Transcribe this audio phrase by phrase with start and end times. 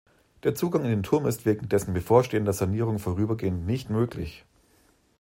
[0.41, 4.45] Der Zugang in den Turm ist wegen dessen bevorstehender Sanierung vorübergehend nicht möglich.